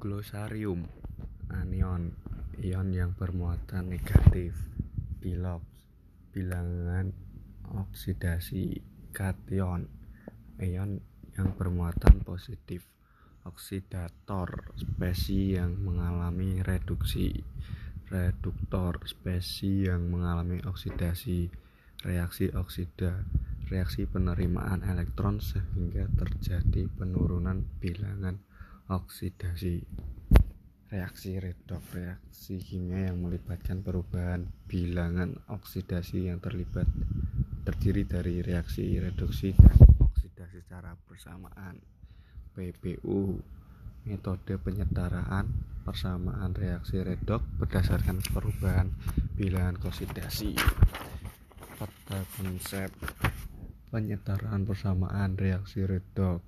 Glosarium 0.00 0.88
anion 1.52 2.16
ion 2.56 2.88
yang 2.88 3.12
bermuatan 3.12 3.92
negatif 3.92 4.56
Bilox 5.20 5.60
bilangan 6.32 7.12
oksidasi 7.68 8.80
kation 9.12 9.92
ion 10.56 11.04
yang 11.36 11.48
bermuatan 11.52 12.24
positif 12.24 12.88
oksidator 13.44 14.72
spesies 14.80 15.60
yang 15.60 15.76
mengalami 15.84 16.64
reduksi 16.64 17.44
reduktor 18.08 19.04
spesies 19.04 19.84
yang 19.92 20.08
mengalami 20.08 20.64
oksidasi 20.64 21.52
reaksi 22.08 22.48
oksida 22.56 23.28
reaksi 23.68 24.08
penerimaan 24.08 24.80
elektron 24.80 25.44
sehingga 25.44 26.08
terjadi 26.16 26.88
penurunan 26.88 27.68
bilangan 27.84 28.40
oksidasi 28.90 29.86
reaksi 30.90 31.38
redoks 31.38 31.94
reaksi 31.94 32.58
kimia 32.58 33.06
yang 33.06 33.22
melibatkan 33.22 33.86
perubahan 33.86 34.50
bilangan 34.66 35.38
oksidasi 35.46 36.26
yang 36.26 36.42
terlibat 36.42 36.90
terdiri 37.62 38.02
dari 38.02 38.42
reaksi 38.42 38.98
reduksi 38.98 39.54
dan 39.54 39.78
oksidasi 40.02 40.66
secara 40.66 40.98
bersamaan. 41.06 41.78
PBU 42.50 43.38
metode 44.10 44.58
penyetaraan 44.58 45.46
persamaan 45.86 46.50
reaksi 46.58 46.98
redoks 46.98 47.46
berdasarkan 47.62 48.18
perubahan 48.34 48.90
bilangan 49.38 49.78
oksidasi. 49.86 50.58
Fakta 51.78 52.26
konsep 52.42 52.90
penyetaraan 53.94 54.66
persamaan 54.66 55.38
reaksi 55.38 55.86
redoks 55.86 56.42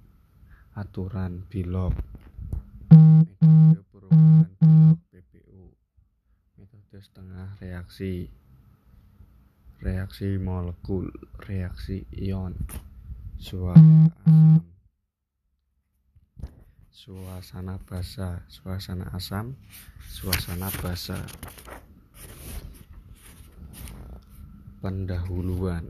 aturan 0.75 1.47
Bilox 1.47 1.93
metode 2.93 3.85
perubahan 3.93 4.49
Bilox 4.57 5.01
PBU 5.13 5.73
setengah 7.23 7.55
reaksi. 7.63 8.27
Reaksi 9.79 10.43
molekul 10.43 11.07
reaksi 11.47 12.03
ion. 12.19 12.51
Asam. 13.39 13.79
Suasana 16.91 17.79
basa 17.79 18.43
suasana 18.51 19.07
asam 19.15 19.55
suasana 20.11 20.67
basa. 20.83 21.23
Pendahuluan. 24.83 25.87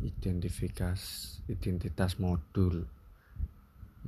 Identifikasi 0.00 1.44
identitas 1.52 2.16
modul. 2.16 2.88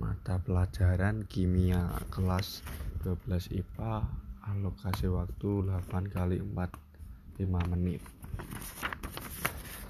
Mata 0.00 0.40
pelajaran 0.40 1.28
kimia 1.28 1.92
kelas 2.08 2.64
12 3.04 3.52
IPA 3.52 4.31
alokasi 4.46 5.06
waktu 5.06 5.70
8 5.70 6.10
kali 6.10 6.42
4 6.42 7.42
5 7.42 7.72
menit 7.72 8.02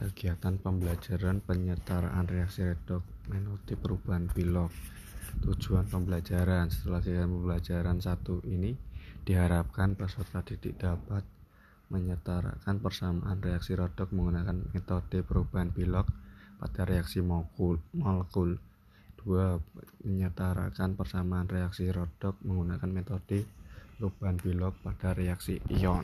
kegiatan 0.02 0.58
pembelajaran 0.58 1.38
penyetaraan 1.40 2.26
reaksi 2.26 2.66
redoks 2.66 3.06
metode 3.30 3.74
perubahan 3.78 4.26
Bilox 4.34 4.74
tujuan 5.40 5.86
pembelajaran 5.86 6.68
setelah 6.68 7.00
kegiatan 7.00 7.30
pembelajaran 7.30 7.98
satu 8.02 8.42
ini 8.44 8.74
diharapkan 9.22 9.94
peserta 9.94 10.42
didik 10.42 10.76
dapat 10.82 11.22
menyetarakan 11.88 12.76
persamaan 12.82 13.38
reaksi 13.38 13.78
redoks 13.78 14.10
menggunakan 14.10 14.58
metode 14.74 15.22
perubahan 15.22 15.70
Bilox 15.70 16.10
pada 16.58 16.82
reaksi 16.86 17.22
molekul 17.22 17.78
molekul 17.94 18.58
2. 19.22 20.02
Menyetarakan 20.02 20.98
persamaan 20.98 21.46
reaksi 21.46 21.86
redoks 21.94 22.42
menggunakan 22.42 22.90
metode 22.90 23.46
perubahan 24.02 24.34
Bilox 24.42 24.74
pada 24.82 25.14
reaksi 25.14 25.62
ion 25.70 26.02